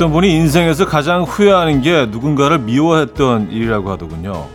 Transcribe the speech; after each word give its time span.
어떤 0.00 0.12
분이 0.12 0.34
인생에서 0.34 0.86
가장 0.86 1.24
후회하는 1.24 1.82
게 1.82 2.06
누군가를 2.06 2.60
미워했던 2.60 3.50
일이라고 3.50 3.90
하더군요. 3.90 4.46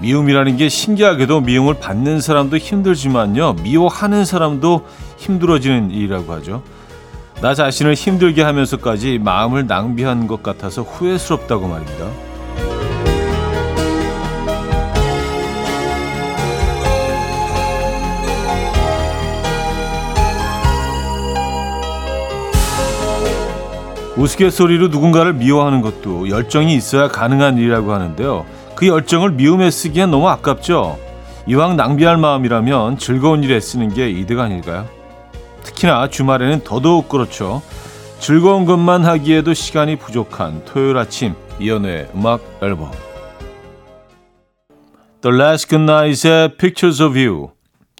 미움이라는 0.00 0.56
게 0.56 0.68
신기하게도 0.68 1.42
미움을 1.42 1.74
받는 1.74 2.20
사람도 2.20 2.56
힘들지만요. 2.56 3.52
미워하는 3.62 4.24
사람도 4.24 4.84
힘들어지는 5.16 5.92
일이라고 5.92 6.32
하죠. 6.32 6.64
나 7.40 7.54
자신을 7.54 7.94
힘들게 7.94 8.42
하면서까지 8.42 9.20
마음을 9.22 9.68
낭비한 9.68 10.26
것 10.26 10.42
같아서 10.42 10.82
후회스럽다고 10.82 11.68
말입니다. 11.68 12.25
우스갯소리로 24.16 24.88
누군가를 24.88 25.34
미워하는 25.34 25.82
것도 25.82 26.30
열정이 26.30 26.74
있어야 26.74 27.08
가능한 27.08 27.58
일이라고 27.58 27.92
하는데요. 27.92 28.46
그 28.74 28.86
열정을 28.86 29.32
미움에 29.32 29.70
쓰기엔 29.70 30.10
너무 30.10 30.28
아깝죠. 30.28 30.98
이왕 31.46 31.76
낭비할 31.76 32.16
마음이라면 32.16 32.98
즐거운 32.98 33.44
일에 33.44 33.60
쓰는 33.60 33.92
게 33.92 34.10
이득 34.10 34.40
아닐까요? 34.40 34.86
특히나 35.62 36.08
주말에는 36.08 36.64
더더욱 36.64 37.08
그렇죠. 37.08 37.62
즐거운 38.18 38.64
것만 38.64 39.04
하기에도 39.04 39.52
시간이 39.52 39.96
부족한 39.96 40.64
토요일 40.64 40.96
아침 40.96 41.34
이연우의 41.60 42.08
음악 42.14 42.40
앨범 42.62 42.90
The 45.20 45.36
Last 45.36 45.68
Good 45.68 45.82
Night의 45.82 46.56
Pictures 46.56 47.02
of 47.02 47.18
You 47.18 47.50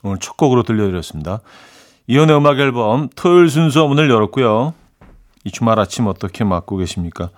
오늘 0.02 0.18
첫 0.18 0.36
곡으로 0.36 0.62
들려드렸습니다. 0.62 1.40
이연우의 2.06 2.38
음악 2.38 2.58
앨범 2.58 3.10
토요일 3.14 3.50
순서 3.50 3.86
문을 3.86 4.08
열었고요. 4.08 4.74
이 5.46 5.50
주말 5.52 5.78
아침 5.78 6.08
어떻게 6.08 6.42
맞고 6.42 6.76
계십니까? 6.76 7.30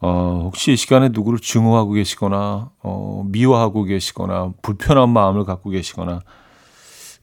어, 0.00 0.40
혹시 0.44 0.72
이 0.72 0.76
시간에 0.76 1.10
누구를 1.10 1.38
증오하고 1.38 1.92
계시거나, 1.92 2.70
어, 2.82 3.22
미워하고 3.26 3.84
계시거나, 3.84 4.52
불편한 4.62 5.10
마음을 5.10 5.44
갖고 5.44 5.68
계시거나, 5.68 6.20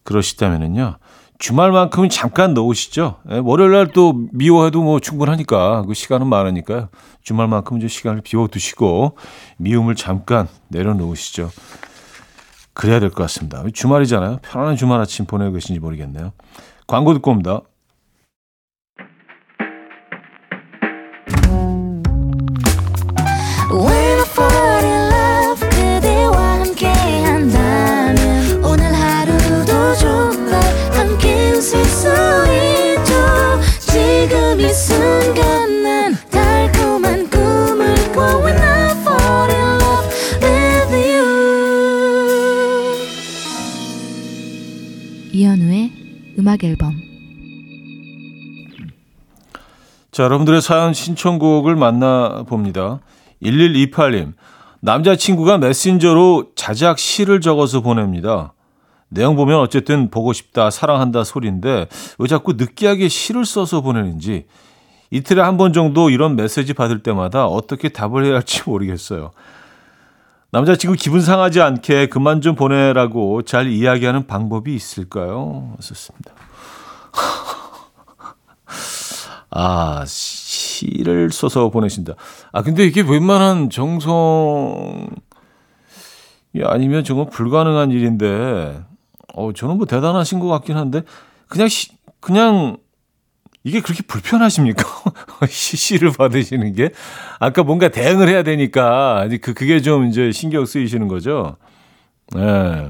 그러시다면은요, 0.04 0.98
주말만큼은 1.40 2.10
잠깐 2.10 2.54
넣으시죠. 2.54 3.16
예, 3.32 3.40
월요일 3.44 3.72
날 3.72 3.88
또 3.94 4.28
미워해도 4.32 4.84
뭐 4.84 5.00
충분하니까, 5.00 5.86
그 5.88 5.96
시간은 5.96 6.28
많으니까요. 6.28 6.90
주말만큼은 7.24 7.80
좀 7.82 7.90
시간을 7.90 8.22
비워두시고, 8.22 9.18
미움을 9.58 9.96
잠깐 9.96 10.48
내려놓으시죠. 10.68 11.50
그래야 12.74 13.00
될 13.00 13.10
것 13.10 13.24
같습니다. 13.24 13.64
주말이잖아요. 13.74 14.38
편안한 14.44 14.76
주말 14.76 15.02
아침 15.02 15.26
보내고 15.26 15.54
계신지 15.54 15.80
모르겠네요. 15.80 16.32
광고 16.86 17.12
듣고 17.16 17.32
옵니다. 17.32 17.62
자, 50.22 50.26
여러분들의 50.26 50.62
사연 50.62 50.94
신청곡을 50.94 51.76
만나봅니다. 51.76 53.00
1128님, 53.42 54.34
남자친구가 54.82 55.58
메신저로 55.58 56.52
자작 56.56 57.00
시를 57.00 57.42
적어서 57.42 57.82
보냅니다. 57.82 58.54
내용 59.10 59.36
보면 59.36 59.58
어쨌든 59.58 60.12
보고 60.12 60.32
싶다, 60.32 60.70
사랑한다 60.70 61.24
소리인데 61.24 61.88
왜 62.20 62.28
자꾸 62.28 62.54
느끼하게 62.54 63.08
시를 63.08 63.46
써서 63.46 63.82
보내는지 63.82 64.46
이틀에 65.10 65.42
한 65.42 65.58
번 65.58 65.74
정도 65.74 66.12
이런 66.12 66.36
메시지 66.36 66.74
받을 66.76 67.02
때마다 67.02 67.48
어떻게 67.48 67.90
답을 67.90 68.24
해야 68.24 68.36
할지 68.36 68.62
모르겠어요. 68.68 69.32
남자친구 70.52 70.98
기분 70.98 71.22
상하지 71.22 71.62
않게 71.62 72.10
그만 72.10 72.42
좀 72.42 72.54
보내라고 72.54 73.42
잘 73.42 73.66
이야기하는 73.66 74.28
방법이 74.28 74.76
있을까요? 74.76 75.76
썼습니다. 75.80 76.32
아, 79.52 80.06
시를 80.08 81.30
써서 81.32 81.70
보내신다. 81.70 82.14
아, 82.54 82.62
근데 82.62 82.86
이게 82.86 83.02
웬만한 83.02 83.70
정성, 83.70 85.10
이 86.54 86.62
아니면 86.64 87.04
정말 87.04 87.30
불가능한 87.30 87.92
일인데, 87.92 88.82
어, 89.34 89.52
저는 89.54 89.78
뭐 89.78 89.86
대단하신 89.86 90.40
것 90.40 90.48
같긴 90.48 90.78
한데, 90.78 91.02
그냥 91.48 91.68
시, 91.68 91.92
그냥 92.22 92.78
이게 93.66 93.82
그렇게 93.82 94.04
불편하십니까? 94.04 94.84
시를 95.50 96.14
받으시는 96.14 96.74
게? 96.74 96.92
아까 97.40 97.64
뭔가 97.64 97.90
대응을 97.90 98.30
해야 98.30 98.44
되니까, 98.44 99.28
그, 99.42 99.54
그게 99.54 99.82
좀 99.82 100.08
이제 100.08 100.32
신경 100.32 100.66
쓰이시는 100.66 101.10
거죠? 101.10 101.58
예. 102.38 102.40
네. 102.40 102.90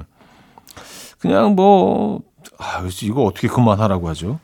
그냥 1.17 1.55
뭐, 1.55 2.21
아, 2.59 2.87
이거 3.01 3.23
어떻게 3.23 3.47
그만하라고 3.47 4.07
하죠? 4.09 4.39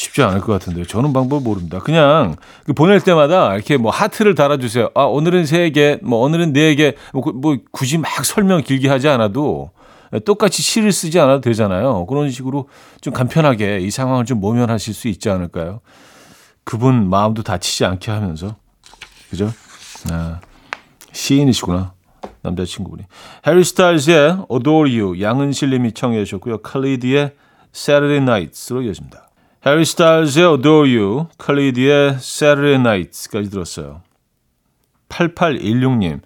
쉽지 0.00 0.22
않을 0.22 0.40
것 0.40 0.50
같은데요. 0.54 0.86
저는 0.86 1.12
방법 1.12 1.42
모릅니다. 1.42 1.78
그냥 1.78 2.36
그 2.64 2.72
보낼 2.72 3.00
때마다 3.00 3.54
이렇게 3.54 3.76
뭐 3.76 3.92
하트를 3.92 4.34
달아주세요. 4.34 4.90
아, 4.94 5.02
오늘은 5.02 5.44
세 5.44 5.68
개, 5.70 5.98
뭐 6.02 6.20
오늘은 6.20 6.54
네 6.54 6.74
개, 6.74 6.94
뭐, 7.12 7.22
뭐 7.34 7.58
굳이 7.70 7.98
막 7.98 8.24
설명 8.24 8.62
길게 8.62 8.88
하지 8.88 9.08
않아도 9.08 9.72
똑같이 10.24 10.62
시를 10.62 10.90
쓰지 10.90 11.20
않아도 11.20 11.42
되잖아요. 11.42 12.06
그런 12.06 12.30
식으로 12.30 12.68
좀 13.02 13.12
간편하게 13.12 13.80
이 13.80 13.90
상황을 13.90 14.24
좀 14.24 14.40
모면하실 14.40 14.94
수 14.94 15.06
있지 15.08 15.28
않을까요? 15.28 15.80
그분 16.64 17.10
마음도 17.10 17.42
다치지 17.42 17.84
않게 17.84 18.10
하면서. 18.10 18.56
그죠? 19.28 19.52
아, 20.10 20.40
시인이시구나. 21.12 21.92
남자친구분이. 22.40 23.02
해리 23.46 23.64
스타일즈의 23.64 24.46
Adore 24.50 24.98
You, 24.98 25.20
양은실 25.20 25.68
님이 25.68 25.92
청해 25.92 26.24
주셨고요. 26.24 26.62
칼리드의 26.62 27.34
Saturday 27.74 28.16
Nights로 28.16 28.80
이어집니다. 28.80 29.29
해리 29.66 29.84
스타일즈의 29.84 30.52
Adore 30.54 30.96
You, 30.96 31.26
칼리드의 31.36 32.12
Saturday 32.14 32.74
Nights까지 32.76 33.50
들었어요. 33.50 34.00
8816님. 35.10 36.20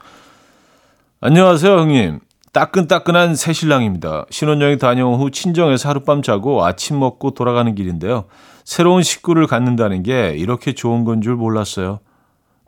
안녕하세요, 1.21 1.78
형님. 1.81 2.21
따끈따끈한 2.53 3.34
새신랑입니다. 3.34 4.27
신혼여행 4.31 4.78
다녀온 4.78 5.19
후 5.19 5.33
친정에서 5.33 5.89
하룻밤 5.89 6.22
자고 6.22 6.65
아침 6.65 7.00
먹고 7.00 7.33
돌아가는 7.33 7.75
길인데요. 7.75 8.27
새로운 8.65 9.03
식구를 9.03 9.49
갖는다는 9.49 10.05
게 10.05 10.34
이렇게 10.37 10.72
좋은 10.72 11.05
건 11.05 11.21
줄 11.21 11.34
몰랐어요. 11.34 11.99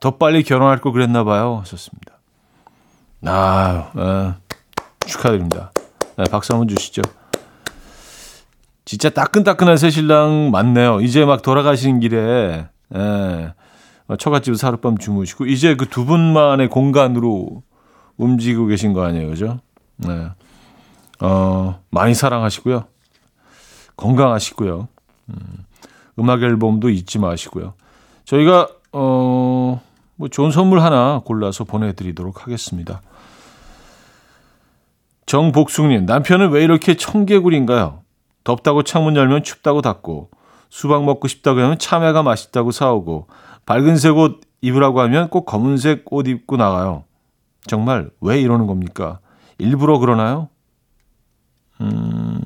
더 0.00 0.16
빨리 0.16 0.42
결혼할 0.42 0.80
걸 0.80 0.92
그랬나 0.92 1.22
봐요. 1.22 1.58
하셨습니다. 1.60 2.14
아, 3.24 3.90
아 3.94 4.34
축하드립니다. 5.06 5.70
네, 6.16 6.24
박수 6.30 6.52
한번 6.52 6.66
주시죠. 6.66 7.02
진짜 8.86 9.10
따끈따끈한 9.10 9.76
새신랑 9.76 10.52
맞네요. 10.52 11.00
이제 11.00 11.24
막 11.24 11.42
돌아가시는 11.42 11.98
길에 12.00 12.66
예, 12.94 13.52
처갓집에서 14.16 14.68
하룻밤 14.68 14.96
주무시고 14.98 15.46
이제 15.46 15.74
그 15.74 15.86
두 15.86 16.04
분만의 16.06 16.68
공간으로 16.68 17.62
움직이고 18.16 18.66
계신 18.66 18.92
거 18.92 19.04
아니에요, 19.04 19.28
그죠? 19.28 19.58
네. 19.96 20.28
어, 21.20 21.80
많이 21.90 22.14
사랑하시고요. 22.14 22.84
건강하시고요. 23.96 24.86
음, 25.30 25.36
음악 26.20 26.42
앨범도 26.42 26.88
잊지 26.90 27.18
마시고요. 27.18 27.74
저희가, 28.24 28.68
어, 28.92 29.82
뭐 30.14 30.28
좋은 30.28 30.52
선물 30.52 30.80
하나 30.80 31.22
골라서 31.24 31.64
보내드리도록 31.64 32.44
하겠습니다. 32.44 33.02
정복숙님, 35.26 36.06
남편은 36.06 36.50
왜 36.50 36.62
이렇게 36.62 36.94
청개구리인가요? 36.94 38.02
덥다고 38.46 38.84
창문 38.84 39.16
열면 39.16 39.42
춥다고 39.42 39.82
닫고, 39.82 40.30
수박 40.70 41.04
먹고 41.04 41.26
싶다고 41.26 41.60
하면 41.60 41.78
참외가 41.80 42.22
맛있다고 42.22 42.70
사오고, 42.70 43.26
밝은색 43.66 44.16
옷 44.16 44.40
입으라고 44.60 45.00
하면 45.00 45.28
꼭 45.30 45.46
검은색 45.46 46.04
옷 46.12 46.28
입고 46.28 46.56
나가요. 46.56 47.02
정말 47.66 48.08
왜 48.20 48.40
이러는 48.40 48.68
겁니까? 48.68 49.18
일부러 49.58 49.98
그러나요? 49.98 50.48
음, 51.80 52.40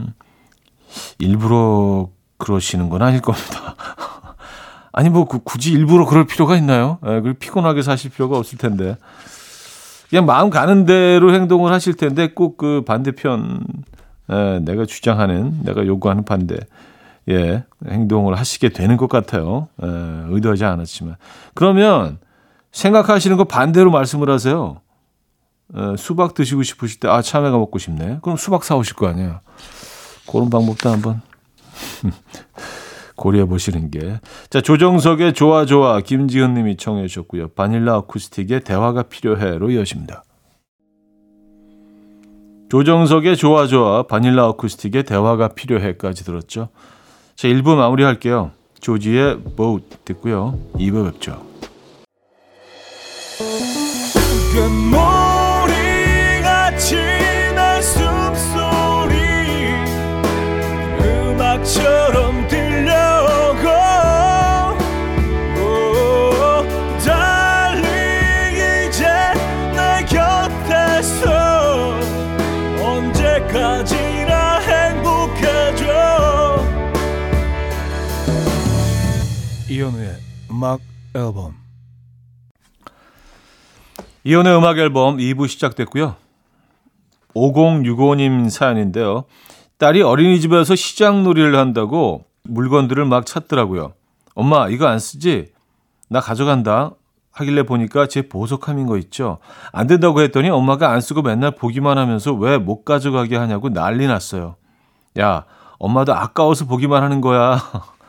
일부러 1.19 2.09
그러시는 2.39 2.89
건 2.89 3.03
아닐 3.03 3.21
겁니다. 3.21 3.77
아니, 4.93 5.11
뭐, 5.11 5.27
굳이 5.27 5.73
일부러 5.73 6.07
그럴 6.07 6.27
필요가 6.27 6.57
있나요? 6.57 6.99
예, 7.07 7.21
그 7.21 7.35
피곤하게 7.35 7.83
사실 7.83 8.11
필요가 8.11 8.39
없을 8.39 8.57
텐데. 8.57 8.97
그냥 10.09 10.25
마음 10.25 10.49
가는 10.49 10.87
대로 10.87 11.35
행동을 11.35 11.73
하실 11.73 11.95
텐데 11.95 12.33
꼭 12.33 12.57
그 12.57 12.83
반대편, 12.87 13.61
예, 14.31 14.61
내가 14.63 14.87
주장하는, 14.87 15.63
내가 15.65 15.87
요구하는 15.87 16.25
반대 16.25 16.57
예, 17.29 17.65
행동을 17.87 18.39
하시게 18.39 18.71
되는 18.71 18.97
것 18.97 19.09
같아요. 19.09 19.69
예, 19.83 19.87
의도하지 19.87 20.65
않았지만. 20.65 21.17
그러면 21.55 22.19
생각하시는 22.73 23.37
거 23.37 23.45
반대로 23.45 23.91
말씀을 23.91 24.31
하세요. 24.31 24.81
예, 25.77 25.97
수박 25.97 26.35
드시고 26.35 26.63
싶으실 26.63 27.01
때, 27.01 27.09
아, 27.09 27.23
참외가 27.23 27.57
먹고 27.59 27.79
싶네. 27.79 28.19
그럼 28.23 28.37
수박 28.37 28.65
사 28.65 28.77
오실 28.77 28.95
거 28.97 29.09
아니에요. 29.09 29.41
그런 30.31 30.51
방법도 30.51 30.91
한번 30.91 31.23
고려해 33.17 33.45
보시는 33.47 33.91
게. 33.91 34.21
자, 34.49 34.61
조정석의 34.61 35.35
좋아 35.35 35.67
좋아 35.67 36.01
김지은 36.01 36.55
님이 36.55 36.77
청해 36.77 37.07
주셨고요. 37.07 37.49
바닐라 37.49 37.97
아쿠스틱의 37.97 38.63
대화가 38.63 39.05
필요해로 39.05 39.71
이어집니다. 39.71 40.25
조정석의 42.71 43.37
좋아 43.37 43.67
좋아 43.67 44.05
바닐라 44.05 44.47
아쿠스틱의 44.47 45.03
대화가 45.03 45.49
필요해까지 45.49 46.25
들었죠. 46.25 46.69
자, 47.35 47.49
1부 47.49 47.75
마무리할게요. 47.75 48.53
조지의 48.81 49.41
보트 49.57 49.99
듣고요. 50.05 50.57
2부 50.77 51.13
뵙죠. 51.13 51.43
이현우의 79.81 80.15
음악 80.51 80.81
앨범 81.15 81.55
이현우의 84.25 84.59
음악 84.59 84.77
앨범 84.77 85.17
2부 85.17 85.49
시작됐고요. 85.49 86.17
5065님 87.35 88.51
사연인데요. 88.51 89.25
딸이 89.79 90.03
어린이집에서 90.03 90.75
시장놀이를 90.75 91.57
한다고 91.57 92.27
물건들을 92.43 93.07
막 93.07 93.25
찾더라고요. 93.25 93.95
엄마 94.35 94.69
이거 94.69 94.87
안 94.87 94.99
쓰지? 94.99 95.47
나 96.11 96.21
가져간다. 96.21 96.91
하길래 97.33 97.63
보니까 97.63 98.07
제 98.07 98.29
보석함인 98.29 98.85
거 98.85 98.99
있죠. 98.99 99.39
안 99.73 99.87
된다고 99.87 100.21
했더니 100.21 100.51
엄마가 100.51 100.91
안 100.91 101.01
쓰고 101.01 101.23
맨날 101.23 101.53
보기만 101.53 101.97
하면서 101.97 102.35
왜 102.35 102.59
못 102.59 102.85
가져가게 102.85 103.37
하냐고 103.37 103.71
난리 103.71 104.07
났어요. 104.07 104.57
야, 105.19 105.47
엄마도 105.79 106.13
아까워서 106.15 106.67
보기만 106.67 107.03
하는 107.03 107.23
거야. 107.23 107.59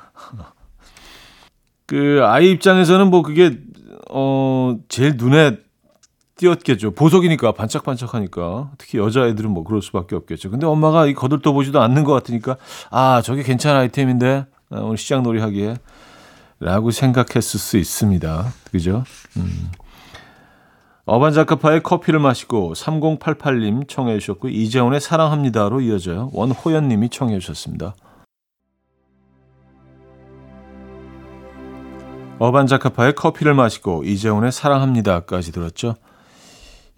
그 1.91 2.21
아이 2.23 2.51
입장에서는 2.51 3.09
뭐 3.09 3.21
그게 3.21 3.57
어 4.09 4.77
제일 4.87 5.17
눈에 5.17 5.57
띄었겠죠. 6.37 6.91
보석이니까 6.91 7.51
반짝반짝하니까 7.51 8.71
특히 8.77 8.97
여자애들은 8.97 9.51
뭐 9.51 9.65
그럴 9.65 9.81
수밖에 9.81 10.15
없겠죠. 10.15 10.51
근데 10.51 10.65
엄마가 10.65 11.05
이 11.07 11.13
거들떠 11.13 11.51
보지도 11.51 11.81
않는 11.81 12.05
것 12.05 12.13
같으니까 12.13 12.55
아 12.91 13.21
저게 13.21 13.43
괜찮은 13.43 13.81
아이템인데 13.81 14.45
아, 14.69 14.79
오늘 14.79 14.95
시장 14.95 15.21
놀이 15.21 15.41
하기에 15.41 15.75
라고 16.61 16.91
생각했을 16.91 17.59
수 17.59 17.77
있습니다. 17.77 18.53
그죠? 18.71 19.03
음. 19.35 19.69
어반자카파의 21.03 21.83
커피를 21.83 22.21
마시고 22.21 22.71
3088님 22.71 23.89
청해 23.89 24.17
주셨고 24.19 24.47
이재훈의 24.47 25.01
사랑합니다로 25.01 25.81
이어져요. 25.81 26.29
원호연님이 26.31 27.09
청해 27.09 27.37
주셨습니다. 27.39 27.95
어반자카파의 32.41 33.13
커피를 33.13 33.53
마시고 33.53 34.03
이재훈의 34.03 34.51
사랑합니다까지 34.51 35.51
들었죠. 35.51 35.93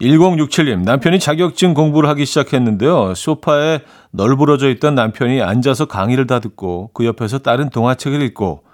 1067님, 0.00 0.84
남편이 0.84 1.20
자격증 1.20 1.74
공부를 1.74 2.08
하기 2.10 2.24
시작했는데요. 2.24 3.14
소파에 3.14 3.80
널브러져 4.10 4.70
있던 4.70 4.94
남편이 4.94 5.42
앉아서 5.42 5.84
강의를 5.84 6.26
다 6.26 6.40
듣고 6.40 6.90
그 6.94 7.04
옆에서 7.04 7.40
다른 7.40 7.68
동화책을 7.68 8.22
읽고 8.22 8.64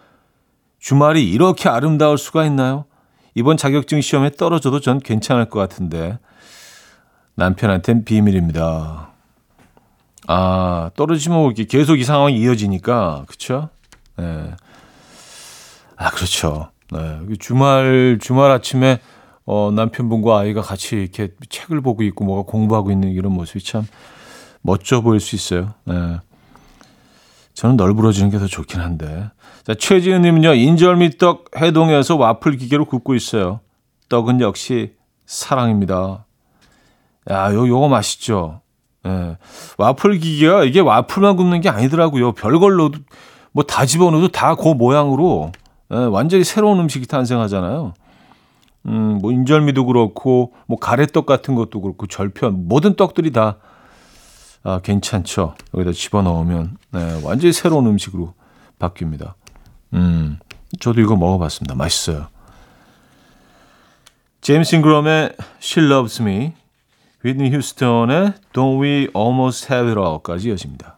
주말이 0.78 1.28
이렇게 1.28 1.68
아름다울 1.68 2.16
수가 2.16 2.44
있나요? 2.46 2.84
이번 3.34 3.56
자격증 3.56 4.00
시험에 4.00 4.30
떨어져도 4.30 4.78
전 4.80 5.00
괜찮을 5.00 5.46
것 5.46 5.58
같은데 5.58 6.18
남편한텐 7.34 8.04
비밀입니다. 8.04 9.10
아, 10.28 10.90
떨어지면 10.96 11.46
이렇게 11.46 11.64
계속 11.64 11.98
이 11.98 12.04
상황이 12.04 12.38
이어지니까, 12.38 13.24
그쵸? 13.26 13.70
네. 14.16 14.54
아, 16.00 16.10
그렇죠. 16.10 16.70
네. 16.92 17.20
주말, 17.38 18.18
주말 18.22 18.50
아침에 18.50 19.00
어, 19.44 19.70
남편분과 19.74 20.38
아이가 20.38 20.62
같이 20.62 20.96
이렇게 20.96 21.28
책을 21.50 21.82
보고 21.82 22.02
있고 22.02 22.24
뭐가 22.24 22.50
공부하고 22.50 22.90
있는 22.90 23.10
이런 23.10 23.32
모습이 23.32 23.62
참 23.62 23.86
멋져 24.62 25.02
보일 25.02 25.20
수 25.20 25.36
있어요. 25.36 25.74
네. 25.84 26.18
저는 27.52 27.76
널브러지는 27.76 28.30
게 28.30 28.38
더 28.38 28.46
좋긴 28.46 28.80
한데. 28.80 29.28
자, 29.64 29.74
최지은님은요, 29.74 30.54
인절미떡 30.54 31.50
해동해서 31.60 32.16
와플 32.16 32.56
기계로 32.56 32.86
굽고 32.86 33.14
있어요. 33.14 33.60
떡은 34.08 34.40
역시 34.40 34.94
사랑입니다. 35.26 36.24
야, 37.30 37.52
요, 37.52 37.68
요거 37.68 37.88
맛있죠? 37.88 38.62
예. 39.06 39.36
와플 39.76 40.18
기계가 40.18 40.64
이게 40.64 40.80
와플만 40.80 41.36
굽는 41.36 41.60
게 41.60 41.68
아니더라고요. 41.68 42.32
별걸 42.32 42.76
넣어도, 42.76 42.98
뭐다 43.52 43.84
집어넣어도 43.84 44.28
다 44.28 44.54
그 44.54 44.68
모양으로, 44.68 45.52
예, 45.92 45.96
완전히 45.96 46.44
새로운 46.44 46.78
음식이 46.80 47.06
탄생하잖아요. 47.06 47.94
음, 48.86 49.18
뭐 49.20 49.32
인절미도 49.32 49.86
그렇고, 49.86 50.52
뭐 50.66 50.78
가래떡 50.78 51.26
같은 51.26 51.54
것도 51.54 51.80
그렇고, 51.80 52.06
절편, 52.06 52.68
모든 52.68 52.94
떡들이 52.94 53.32
다, 53.32 53.56
아, 54.62 54.80
괜찮죠. 54.80 55.54
여기다 55.74 55.92
집어넣으면, 55.92 56.76
네, 56.92 57.20
완전히 57.24 57.52
새로운 57.52 57.86
음식으로 57.86 58.34
바뀝니다. 58.78 59.34
음, 59.94 60.38
저도 60.78 61.00
이거 61.00 61.16
먹어봤습니다. 61.16 61.74
맛있어요. 61.74 62.28
제임스 64.40 64.76
잉그럼의 64.76 65.34
She 65.60 65.86
Loves 65.86 66.22
Me, 66.22 66.52
휘트니 67.22 67.50
휴스턴의 67.54 68.32
Don't 68.54 68.80
We 68.80 69.08
Almost 69.14 69.72
Have 69.72 69.90
It 69.90 70.00
All까지 70.00 70.48
이어집니다. 70.48 70.96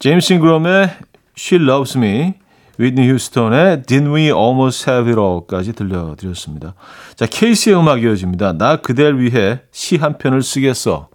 제임스 0.00 0.32
잉그럼의 0.32 0.88
She 1.36 1.62
Loves 1.62 1.98
Me, 1.98 2.32
휘트니 2.78 3.10
휴스턴의 3.10 3.82
Didn't 3.82 4.14
We 4.14 4.30
Almost 4.30 4.90
Have 4.90 5.10
It 5.12 5.20
All까지 5.20 5.74
들려드렸습니다. 5.74 6.74
자, 7.16 7.26
케이스의 7.26 7.76
음악 7.78 8.02
이어집니다. 8.02 8.54
나 8.54 8.76
그댈 8.76 9.18
위해 9.18 9.60
시 9.72 9.98
한 9.98 10.16
편을 10.16 10.42
쓰겠어. 10.42 11.10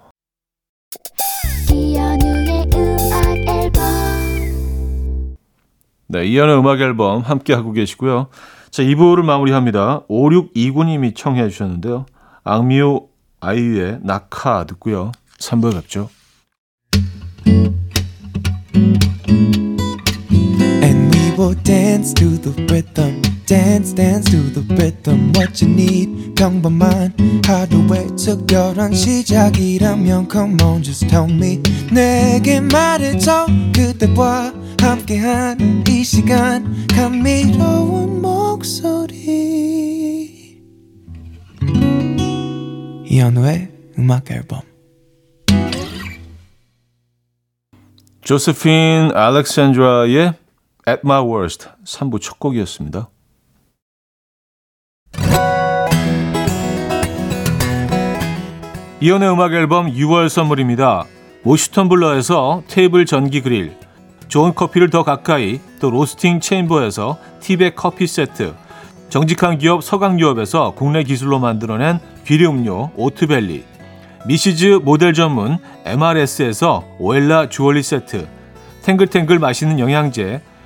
이현우의 1.73 2.69
음악 2.75 3.25
앨범 3.47 5.35
네, 6.07 6.25
이현의 6.27 6.59
음악 6.59 6.79
앨범 6.79 7.21
함께 7.21 7.55
하고 7.55 7.71
계시고요. 7.71 8.27
자, 8.69 8.83
2부를 8.83 9.23
마무리합니다. 9.25 10.05
5629님이 10.07 11.15
청해 11.15 11.49
주셨는데요. 11.49 12.05
악미호 12.43 13.09
아이유의 13.39 14.01
낙하 14.03 14.65
듣고요. 14.65 15.11
3부 15.39 15.73
뵙죠. 15.73 16.09
Will 21.45 21.53
dance 21.61 22.11
to 22.15 22.39
the 22.41 22.49
rhythm. 22.73 23.21
Dance, 23.45 23.93
dance 23.93 24.25
to 24.31 24.49
the 24.49 24.65
rhythm. 24.81 25.31
What 25.35 25.61
you 25.61 25.71
need, 25.71 26.33
평범한 26.33 27.13
하루의 27.45 28.07
특별한 28.17 28.95
시작이라면 28.95 30.27
Come 30.31 30.57
on, 30.63 30.81
just 30.81 31.07
tell 31.07 31.31
me. 31.31 31.61
내게 31.93 32.59
말해줘. 32.61 33.45
그대와 33.75 34.53
함께한 34.81 35.83
이 35.87 36.03
시간. 36.03 36.87
감미로운 36.87 38.23
목소리. 38.23 39.13
이현우의 43.05 43.69
음악 43.99 44.31
앨범. 44.31 44.61
조세핀 48.23 49.11
알렉산드라의 49.13 50.44
At 50.87 51.01
My 51.03 51.19
Worst 51.19 51.67
3부 51.83 52.21
첫 52.21 52.37
곡이었습니다. 52.37 53.09
이연의 59.01 59.31
음악 59.31 59.53
앨범 59.53 59.91
6월 59.91 60.29
선물입니다. 60.29 61.05
모슈턴 61.43 61.89
블러에서 61.89 62.61
테이블 62.67 63.07
전기 63.07 63.41
그릴, 63.41 63.75
좋은 64.27 64.53
커피를 64.53 64.91
더 64.91 65.03
가까이, 65.03 65.59
또 65.79 65.89
로스팅 65.89 66.39
체인버에서 66.39 67.17
티백 67.39 67.75
커피 67.75 68.05
세트, 68.05 68.53
정직한 69.09 69.57
기업 69.57 69.83
서강유업에서 69.83 70.73
국내 70.75 71.03
기술로 71.03 71.39
만들어낸 71.39 71.99
귀리 72.25 72.45
음료 72.45 72.91
오트벨리, 72.95 73.63
미시즈 74.27 74.81
모델 74.83 75.13
전문 75.13 75.57
MRS에서 75.85 76.83
오엘라 76.99 77.49
주얼리 77.49 77.81
세트, 77.81 78.27
탱글탱글 78.83 79.39
맛있는 79.39 79.79
영양제, 79.79 80.41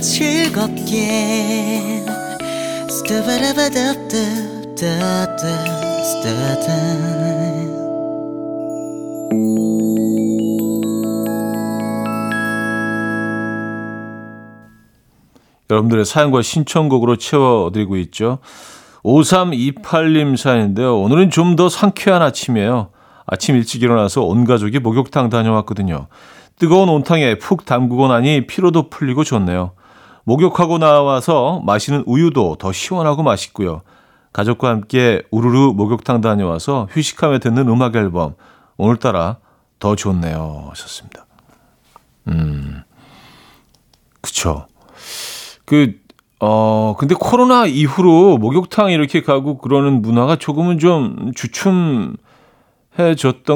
즐겁게 0.00 2.02
스타바라바답답답답 2.88 5.38
스타다 6.04 6.70
여러분들의 15.70 16.04
사연과 16.04 16.42
신청곡으로 16.42 17.16
채워드리고 17.16 17.96
있죠. 17.98 18.38
5328님 19.04 20.36
사연인데요. 20.36 21.00
오늘은 21.00 21.30
좀 21.30 21.56
더 21.56 21.68
상쾌한 21.68 22.22
아침이에요. 22.22 22.90
아침 23.26 23.56
일찍 23.56 23.82
일어나서 23.82 24.22
온 24.22 24.44
가족이 24.44 24.78
목욕탕 24.80 25.30
다녀왔거든요. 25.30 26.08
뜨거운 26.58 26.88
온탕에 26.88 27.38
푹 27.38 27.64
담그고 27.64 28.08
나니 28.08 28.46
피로도 28.46 28.90
풀리고 28.90 29.24
좋네요. 29.24 29.72
목욕하고 30.30 30.78
나와서 30.78 31.60
마시는 31.64 32.04
우유도 32.06 32.54
더 32.60 32.70
시원하고 32.70 33.24
맛있고요. 33.24 33.82
가족과 34.32 34.68
함께 34.68 35.24
우르르 35.32 35.72
목욕탕 35.72 36.20
다녀와서 36.20 36.86
휴식하며 36.92 37.40
듣는 37.40 37.66
음악 37.66 37.96
앨범 37.96 38.34
오늘따라 38.76 39.38
더 39.80 39.96
좋네요. 39.96 40.66
하셨습니다. 40.68 41.26
음, 42.28 42.84
그쵸. 44.20 44.68
그, 45.64 45.94
어, 46.38 46.94
근데 46.96 47.16
코로나 47.18 47.66
이후로 47.66 48.38
목욕탕 48.38 48.92
이렇게 48.92 49.22
가고 49.22 49.58
그러는 49.58 50.00
문화가 50.00 50.36
조금은 50.36 50.78
좀 50.78 51.32
주춤해졌던 51.34 52.18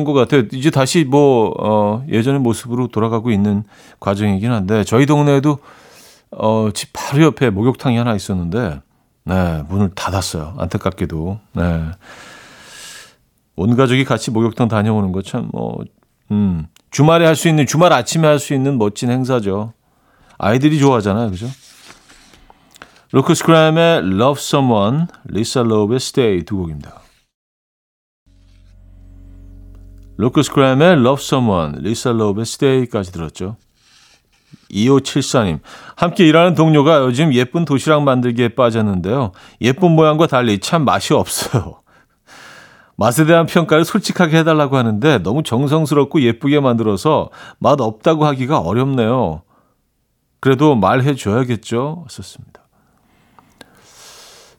것 0.02 0.12
같아요. 0.12 0.42
이제 0.52 0.70
다시 0.70 1.04
뭐, 1.04 1.54
어, 1.56 2.04
예전의 2.10 2.40
모습으로 2.40 2.88
돌아가고 2.88 3.30
있는 3.30 3.62
과정이긴 4.00 4.50
한데, 4.50 4.82
저희 4.82 5.06
동네에도, 5.06 5.60
어, 6.36 6.70
집 6.72 6.90
바로 6.92 7.22
옆에 7.24 7.50
목욕탕이 7.50 7.96
하나 7.96 8.14
있었는데, 8.14 8.80
네, 9.24 9.62
문을 9.68 9.90
닫았어요. 9.94 10.54
안타깝게도. 10.58 11.40
네. 11.54 11.90
온 13.56 13.76
가족이 13.76 14.04
같이 14.04 14.30
목욕탕 14.30 14.68
다녀오는 14.68 15.12
거 15.12 15.22
참, 15.22 15.48
뭐, 15.52 15.78
음, 16.30 16.66
주말에 16.90 17.24
할 17.26 17.36
수 17.36 17.48
있는, 17.48 17.66
주말 17.66 17.92
아침에 17.92 18.26
할 18.26 18.38
수 18.38 18.54
있는 18.54 18.78
멋진 18.78 19.10
행사죠. 19.10 19.72
아이들이 20.38 20.78
좋아하잖아요. 20.78 21.30
그죠? 21.30 21.46
루크스 23.12 23.44
크램의 23.44 23.98
Love 23.98 24.40
Someone, 24.40 25.06
리사 25.26 25.62
로브의 25.62 25.96
Stay 25.96 26.42
두 26.44 26.56
곡입니다. 26.56 27.00
루크스 30.16 30.52
크램의 30.52 30.94
Love 30.94 31.22
Someone, 31.22 31.80
리사 31.80 32.10
로브의 32.10 32.42
Stay까지 32.42 33.12
들었죠. 33.12 33.56
2574님, 34.70 35.60
함께 35.96 36.26
일하는 36.26 36.54
동료가 36.54 37.00
요즘 37.02 37.32
예쁜 37.34 37.64
도시락 37.64 38.02
만들기에 38.02 38.48
빠졌는데요. 38.50 39.32
예쁜 39.60 39.92
모양과 39.92 40.26
달리 40.26 40.58
참 40.58 40.84
맛이 40.84 41.14
없어요. 41.14 41.80
맛에 42.96 43.24
대한 43.24 43.46
평가를 43.46 43.84
솔직하게 43.84 44.38
해달라고 44.38 44.76
하는데 44.76 45.18
너무 45.18 45.42
정성스럽고 45.42 46.20
예쁘게 46.22 46.60
만들어서 46.60 47.30
맛 47.58 47.80
없다고 47.80 48.24
하기가 48.24 48.58
어렵네요. 48.60 49.42
그래도 50.40 50.74
말해줘야겠죠? 50.74 52.04
썼습니다. 52.08 52.62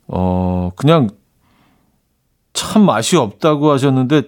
어, 0.07 0.71
그냥 0.75 1.09
참 2.53 2.85
맛이 2.85 3.17
없다고 3.17 3.71
하셨는데 3.71 4.23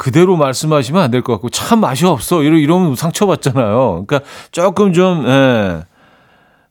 그대로 0.00 0.36
말씀하시면 0.36 1.02
안 1.02 1.10
될 1.10 1.20
것 1.22 1.34
같고 1.34 1.50
참 1.50 1.80
맛이 1.80 2.06
없어. 2.06 2.42
이러, 2.42 2.56
이러면 2.56 2.96
상처받잖아요. 2.96 4.04
그러니까 4.06 4.20
조금 4.50 4.94
좀, 4.94 5.26
예, 5.28 5.84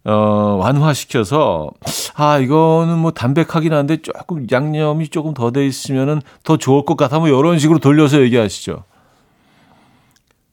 어, 0.05 0.57
완화시켜서 0.59 1.69
아, 2.15 2.39
이거는 2.39 2.97
뭐 2.97 3.11
담백하긴 3.11 3.73
한데 3.73 3.97
조금 4.01 4.47
양념이 4.51 5.09
조금 5.09 5.33
더 5.35 5.51
돼 5.51 5.67
있으면은 5.67 6.21
더 6.43 6.57
좋을 6.57 6.85
것 6.85 6.97
같아. 6.97 7.19
뭐 7.19 7.27
이런 7.27 7.59
식으로 7.59 7.77
돌려서 7.79 8.19
얘기하시죠. 8.21 8.83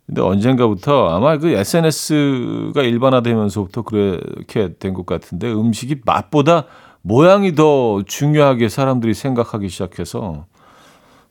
근데 0.06 0.20
언젠가부터 0.20 1.08
아마 1.08 1.38
그 1.38 1.48
SNS가 1.48 2.82
일반화되면서부터 2.82 3.82
그렇게 3.82 4.74
된 4.78 4.92
것 4.94 5.06
같은데 5.06 5.50
음식이 5.50 5.96
맛보다 6.04 6.64
모양이 7.02 7.54
더 7.54 8.02
중요하게 8.06 8.68
사람들이 8.68 9.14
생각하기 9.14 9.68
시작해서 9.68 10.44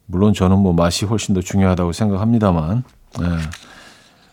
물론 0.05 0.33
저는 0.33 0.59
뭐 0.59 0.73
맛이 0.73 1.05
훨씬 1.05 1.33
더 1.33 1.41
중요하다고 1.41 1.91
생각합니다만 1.91 2.83
네. 3.19 3.25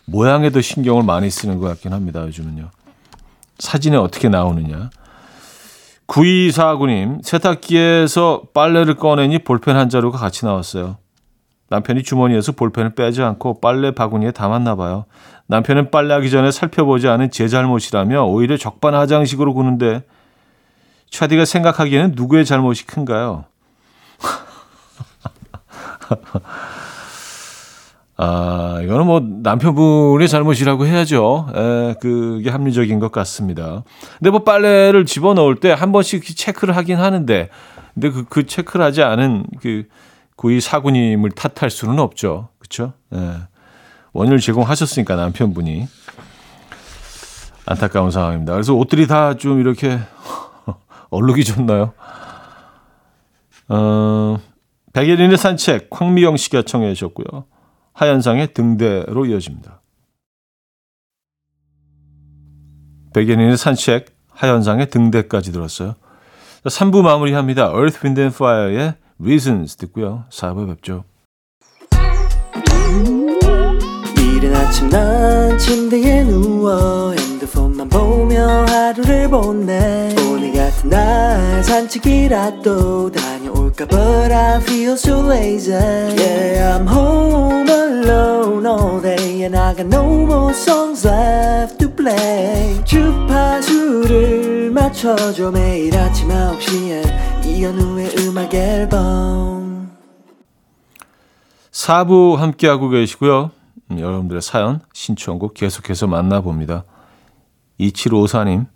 모양에 0.05 0.49
더 0.49 0.61
신경을 0.61 1.03
많이 1.03 1.29
쓰는 1.29 1.59
것 1.59 1.67
같긴 1.67 1.93
합니다 1.93 2.21
요즘은요 2.21 2.69
사진에 3.59 3.97
어떻게 3.97 4.29
나오느냐 4.29 4.89
9249님 6.07 7.23
세탁기에서 7.23 8.43
빨래를 8.53 8.95
꺼내니 8.95 9.39
볼펜 9.39 9.77
한 9.77 9.89
자루가 9.89 10.17
같이 10.17 10.45
나왔어요 10.45 10.97
남편이 11.69 12.03
주머니에서 12.03 12.51
볼펜을 12.51 12.93
빼지 12.93 13.23
않고 13.23 13.59
빨래 13.59 13.91
바구니에 13.91 14.31
담았나 14.31 14.75
봐요 14.75 15.05
남편은 15.47 15.91
빨래하기 15.91 16.29
전에 16.29 16.51
살펴보지 16.51 17.07
않은 17.07 17.31
제 17.31 17.47
잘못이라며 17.47 18.25
오히려 18.25 18.57
적반하장식으로 18.57 19.53
구는데 19.53 20.03
차디가 21.09 21.45
생각하기에는 21.45 22.13
누구의 22.15 22.45
잘못이 22.45 22.85
큰가요? 22.85 23.45
아, 28.15 28.79
이거는 28.83 29.05
뭐 29.07 29.19
남편분의 29.21 30.27
잘못이라고 30.27 30.85
해야죠. 30.85 31.47
에, 31.55 31.95
그게 31.99 32.49
합리적인 32.51 32.99
것 32.99 33.11
같습니다. 33.11 33.83
근데 34.19 34.29
뭐 34.29 34.43
빨래를 34.43 35.05
집어넣을 35.05 35.55
때 35.55 35.71
한 35.71 35.91
번씩 35.91 36.23
체크를 36.37 36.75
하긴 36.77 36.97
하는데, 36.99 37.49
근데 37.95 38.09
그, 38.11 38.23
그 38.25 38.45
체크를 38.45 38.85
하지 38.85 39.01
않은 39.01 39.45
그 39.61 39.85
고의 40.35 40.61
사구님을 40.61 41.31
탓할 41.31 41.69
수는 41.71 41.99
없죠. 41.99 42.49
그쵸? 42.59 42.93
예. 43.15 43.33
원인을 44.13 44.39
제공하셨으니까 44.39 45.15
남편분이. 45.15 45.87
안타까운 47.65 48.11
상황입니다. 48.11 48.53
그래서 48.53 48.73
옷들이 48.73 49.07
다 49.07 49.33
좀 49.35 49.59
이렇게 49.59 49.99
얼룩이 51.09 51.43
좋나요? 51.45 51.93
어, 53.69 54.37
백예린의 54.93 55.37
산책, 55.37 55.89
황미영 55.91 56.37
씨가 56.37 56.61
청해 56.61 56.93
주셨고요. 56.93 57.45
하현상의 57.93 58.53
등대로 58.53 59.25
이어집니다. 59.25 59.81
백연인의 63.13 63.57
산책, 63.57 64.15
하현상의 64.31 64.89
등대까지 64.89 65.51
들었어요. 65.51 65.95
3부 66.63 67.01
마무리합니다. 67.01 67.71
Earth, 67.71 67.99
Wind 68.03 68.21
and 68.21 68.35
Fire의 68.35 68.93
Reasons 69.19 69.75
듣고요. 69.77 70.25
4부에 70.29 70.67
뵙죠. 70.67 71.03
이른 74.17 74.55
아침 74.55 74.89
난 74.89 75.57
침대에 75.57 76.23
누워 76.23 77.13
핸드폰만 77.13 77.89
보며 77.89 78.65
하루를 78.65 79.29
보내 79.29 80.13
오늘 80.29 80.53
같은 80.53 80.89
날 80.89 81.63
산책이라도 81.63 83.11
다 83.11 83.32
녀올까 83.73 83.87
But 83.87 84.31
I 84.31 84.59
feel 84.61 84.93
so 84.93 85.21
lazy 85.27 85.71
Yeah 85.71 86.77
I'm 86.77 86.87
home 86.87 87.67
alone 87.67 88.65
all 88.65 89.01
day 89.01 89.43
And 89.43 89.57
I 89.57 89.73
got 89.75 89.87
no 89.87 90.03
more 90.25 90.53
songs 90.53 91.05
left 91.07 91.79
to 91.79 91.89
play 91.89 92.83
주파수를 92.85 94.71
맞춰줘 94.71 95.51
매일 95.51 95.97
아침 95.97 96.29
9시에 96.29 97.45
이현우의 97.45 98.15
음악 98.19 98.53
앨범 98.53 99.91
4부 101.71 102.35
함께하고 102.35 102.87
계시고요. 102.89 103.49
음, 103.89 103.99
여러분들의 103.99 104.43
사연, 104.43 104.79
신청곡 104.93 105.55
계속해서 105.55 106.05
만나봅니다. 106.05 106.85
2754님. 107.79 108.67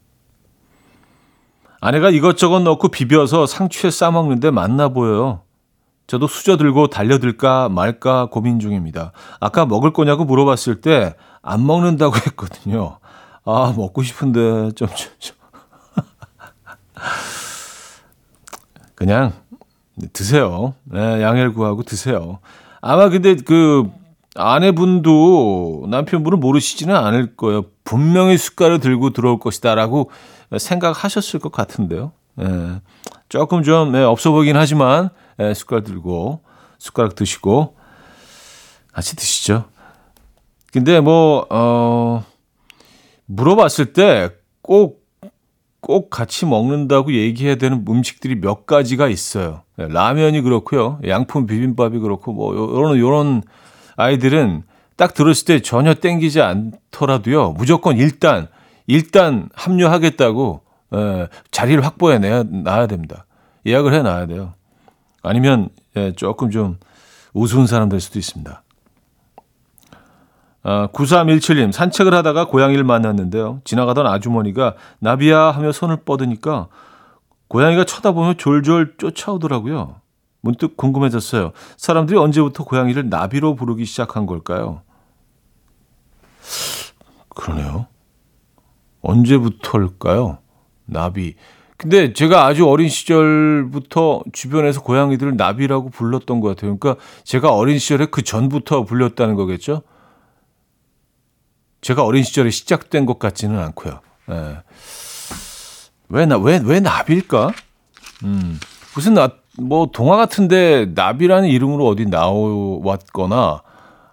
아내가 1.88 2.10
이것저것 2.10 2.60
넣고 2.60 2.89
비벼서 2.89 3.46
상추에 3.46 3.91
싸먹는데 3.91 4.51
맛나 4.51 4.89
보여요. 4.89 5.41
저도 6.08 6.27
수저 6.27 6.56
들고 6.56 6.88
달려들까 6.88 7.70
말까 7.70 8.27
고민 8.27 8.60
중입니다. 8.60 9.12
아까 9.39 9.65
먹을 9.65 9.91
거냐고 9.91 10.24
물어봤을 10.25 10.82
때 10.82 11.13
안 11.48 11.65
먹는다고 11.65 12.15
했거든요. 12.27 13.00
아, 13.46 13.74
먹고 13.75 14.03
싶은데 14.03 14.72
좀, 14.74 14.88
좀, 14.89 15.12
좀. 15.17 15.36
그냥 18.96 19.32
드세요. 20.12 20.74
네, 20.84 21.22
양해를 21.22 21.53
구하고 21.53 21.84
드세요. 21.84 22.39
아마 22.82 23.10
근데 23.10 23.36
그 23.36 23.89
아내분도 24.36 25.88
남편분은 25.89 26.39
모르시지는 26.39 26.94
않을 26.96 27.38
거예요. 27.38 27.65
분명히 27.86 28.38
숟가락을 28.38 28.79
들고 28.79 29.12
들어올 29.12 29.39
것이다라고 29.39 30.12
생각하셨을 30.56 31.39
것 31.39 31.51
같은데요. 31.51 32.12
예, 32.39 32.82
조금 33.30 33.63
좀 33.63 33.96
예, 33.96 34.00
없어 34.00 34.32
보이긴 34.32 34.56
하지만 34.56 35.10
예, 35.39 35.54
숟가락 35.54 35.84
들고 35.86 36.42
숟가락 36.77 37.16
드시고 37.16 37.75
같이 38.94 39.16
드시죠. 39.16 39.66
근데 40.72 41.00
뭐 41.00 41.46
어, 41.50 42.24
물어봤을 43.25 43.94
때꼭꼭 43.94 45.00
같이 46.10 46.46
먹는다고 46.46 47.13
얘기해야 47.13 47.56
되는 47.56 47.84
음식들이 47.88 48.39
몇 48.39 48.66
가지가 48.66 49.08
있어요. 49.08 49.63
예, 49.80 49.88
라면이 49.88 50.42
그렇고요. 50.42 51.00
양품 51.06 51.48
비빔밥이 51.48 52.00
그렇고 52.00 52.32
뭐 52.32 52.56
요런 52.56 52.98
요런 53.00 53.44
아이들은 53.96 54.63
딱 54.96 55.13
들었을 55.13 55.46
때 55.46 55.62
전혀 55.62 55.94
땡기지 55.94 56.42
않더라도요. 56.42 57.51
무조건 57.51 57.98
일단 57.98 58.48
일단 58.88 59.50
합류하겠다고 59.53 60.62
예, 60.96 61.27
자리를 61.51 61.84
확보해 61.86 62.17
내야 62.20 62.44
놔야 62.44 62.88
됩니다. 62.88 63.25
예약을 63.65 63.94
해 63.94 64.01
놔야 64.01 64.27
돼요. 64.27 64.53
아니면 65.22 65.69
예, 65.95 66.13
조금 66.13 66.50
좀 66.50 66.78
우스운 67.34 67.67
사람 67.67 67.89
될 67.89 68.00
수도 68.00 68.17
있습니다. 68.17 68.63
아, 70.63 70.88
9317님, 70.88 71.71
산책을 71.71 72.13
하다가 72.13 72.47
고양이를 72.47 72.84
만났는데요. 72.84 73.62
지나가던 73.63 74.06
아주머니가 74.06 74.76
나비야 75.00 75.52
하며 75.52 75.71
손을 75.71 75.97
뻗으니까 76.04 76.67
고양이가 77.47 77.86
쳐다보며 77.86 78.34
졸졸 78.34 78.95
쫓아오더라고요. 78.97 80.02
문득 80.41 80.76
궁금해졌어요. 80.76 81.52
사람들이 81.78 82.17
언제부터 82.17 82.63
고양이를 82.63 83.10
나비로 83.10 83.56
부르기 83.56 83.86
시작한 83.86 84.26
걸까요? 84.26 84.82
그러네요. 87.30 87.88
언제부터일까요? 89.08 90.39
나비. 90.86 91.36
근데 91.78 92.12
제가 92.12 92.46
아주 92.46 92.67
어린 92.67 92.89
시절부터 92.89 94.24
주변에서 94.34 94.82
고양이들을 94.82 95.38
나비라고 95.38 95.89
불렀던 95.89 96.39
것 96.39 96.50
같아요. 96.50 96.78
그러니까 96.78 97.02
제가 97.24 97.54
어린 97.54 97.78
시절에 97.78 98.08
그 98.08 98.24
전부터 98.24 98.84
불렸다는 98.84 99.36
거겠죠? 99.36 99.84
제가 101.82 102.04
어린 102.04 102.24
시절에 102.24 102.50
시작된 102.50 103.06
것 103.06 103.20
같지는 103.20 103.60
않고요. 103.60 104.00
예. 104.32 104.58
왜, 106.10 106.26
나, 106.26 106.38
왜, 106.38 106.60
왜 106.63 106.80
나비일까? 106.80 107.52
음, 108.24 108.60
무슨 108.96 109.13
나, 109.13 109.30
뭐, 109.60 109.89
동화 109.93 110.17
같은데 110.17 110.88
나비라는 110.96 111.48
이름으로 111.50 111.86
어디 111.88 112.06
나왔거나, 112.06 113.62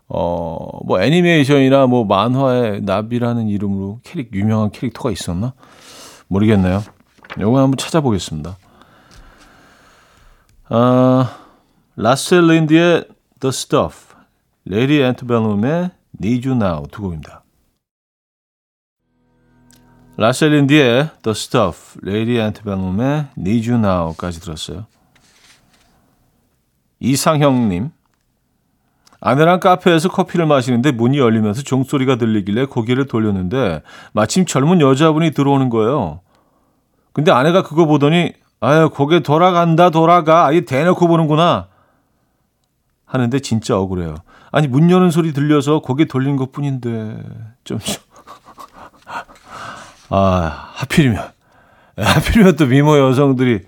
어, 0.09 0.85
뭐, 0.85 1.01
애니메이션이나 1.01 1.87
뭐, 1.87 2.05
만화에 2.05 2.81
나비라는 2.81 3.49
이름으로 3.49 4.01
캐릭, 4.03 4.35
유명한 4.35 4.71
캐릭터가 4.71 5.11
있었나? 5.11 5.55
모르겠네요. 6.29 6.83
요거 7.41 7.59
한번 7.59 7.77
찾아보겠습니다. 7.77 8.57
아, 10.69 11.37
라세 11.97 12.34
린드의 12.34 13.09
The 13.41 13.51
Stuff, 13.51 14.15
Lady 14.65 15.01
Antebellum의 15.01 15.91
Need 16.21 16.49
You 16.49 16.63
Now 16.63 16.87
두 16.91 17.03
곡입니다. 17.03 17.45
라셀 20.17 20.53
린디의 20.53 21.11
The 21.23 21.33
Stuff, 21.33 21.99
레이디 22.03 22.39
앤트벨룸의 22.39 23.27
Need 23.37 23.69
You 23.69 23.85
Now까지 23.85 24.41
들었어요. 24.41 24.87
이상형님, 27.01 27.91
아내랑 29.25 29.59
카페에서 29.59 30.11
커피를 30.11 30.45
마시는데 30.45 30.93
문이 30.93 31.19
열리면서 31.19 31.63
종소리가 31.63 32.17
들리길래 32.17 32.67
고개를 32.67 33.07
돌렸는데 33.07 33.81
마침 34.13 34.45
젊은 34.45 34.83
여자분이 34.83 35.31
들어오는 35.31 35.71
거예요. 35.71 36.21
근데 37.15 37.33
아내가 37.33 37.63
그거 37.63 37.87
보더니 37.87 38.35
아유 38.61 38.91
고개 38.93 39.21
돌아간다 39.21 39.89
돌아가 39.89 40.45
아예 40.45 40.67
대놓고 40.67 41.09
보는구나 41.09 41.69
하는데 43.07 43.39
진짜 43.39 43.79
억울해요. 43.79 44.17
아니 44.53 44.69
문 44.69 44.91
여는 44.91 45.11
소리 45.11 45.33
들려서 45.33 45.81
고개 45.81 46.05
돌린 46.05 46.37
것 46.37 46.53
뿐인데 46.53 47.17
좀 47.65 47.79
아, 50.11 50.69
하필이면. 50.75 51.31
하필이면 51.97 52.57
또 52.57 52.67
미모 52.67 52.99
여성들이 52.99 53.61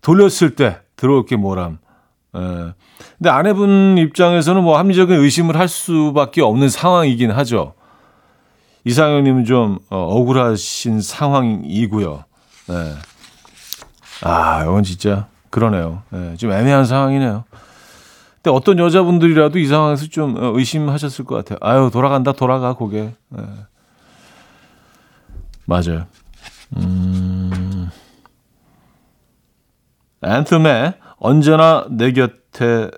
돌렸을 0.00 0.54
때 0.56 0.80
들어올 0.96 1.26
게 1.26 1.36
뭐람. 1.36 1.78
에. 2.36 2.72
근데 3.16 3.30
아내분 3.30 3.96
입장에서는 3.98 4.62
뭐 4.62 4.78
합리적인 4.78 5.16
의심을 5.18 5.56
할 5.56 5.68
수밖에 5.68 6.42
없는 6.42 6.68
상황이긴 6.68 7.30
하죠. 7.30 7.74
이상형님은 8.84 9.44
좀 9.44 9.78
어, 9.90 9.98
억울하신 9.98 11.00
상황이고요. 11.00 12.24
네. 12.68 12.94
아, 14.22 14.62
이건 14.62 14.82
진짜 14.82 15.28
그러네요. 15.50 16.02
네, 16.10 16.36
좀 16.36 16.52
애매한 16.52 16.84
상황이네요. 16.84 17.44
근데 18.36 18.50
어떤 18.56 18.78
여자분들이라도 18.78 19.58
이 19.58 19.66
상황에서 19.66 20.06
좀 20.06 20.36
어, 20.36 20.52
의심하셨을 20.56 21.24
것 21.24 21.34
같아요. 21.36 21.58
아유, 21.60 21.90
돌아간다, 21.92 22.32
돌아가, 22.32 22.74
고개. 22.74 23.12
네. 23.28 23.42
맞아요. 25.64 26.06
음. 26.76 27.90
앤텀의 30.22 30.94
언제나 31.18 31.86
내 31.90 32.12
곁에 32.12 32.90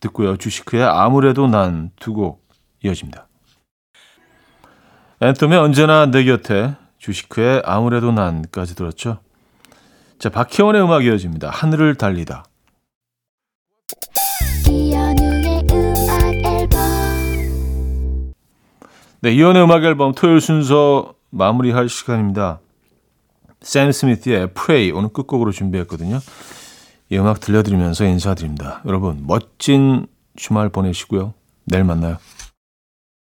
듣고요. 0.00 0.36
주시크의 0.36 0.84
아무래도 0.84 1.46
난 1.46 1.90
두 2.00 2.12
곡 2.14 2.46
이어집니다. 2.84 3.26
앤텀의 5.20 5.60
언제나 5.60 6.06
내 6.06 6.24
곁에 6.24 6.76
주시크의 6.98 7.62
아무래도 7.64 8.12
난까지 8.12 8.74
들었죠. 8.76 9.18
자, 10.18 10.28
박혜원의 10.30 10.82
음악 10.82 11.04
이어집니다. 11.04 11.50
하늘을 11.50 11.96
달리다. 11.96 12.44
네, 19.20 19.32
이연의 19.32 19.64
음악 19.64 19.84
앨범 19.84 20.12
토요일 20.14 20.40
순서 20.40 21.14
마무리할 21.30 21.88
시간입니다. 21.88 22.60
샘 23.60 23.90
스미스의 23.90 24.52
Pray 24.54 24.92
오늘 24.92 25.08
끝곡으로 25.12 25.50
준비했거든요. 25.50 26.20
이 27.10 27.18
음악 27.18 27.40
들려드리면서 27.40 28.04
인사드립니다. 28.04 28.82
여러분 28.86 29.24
멋진 29.26 30.06
주말 30.36 30.68
보내시고요. 30.68 31.34
내일 31.64 31.84
만나요. 31.84 32.18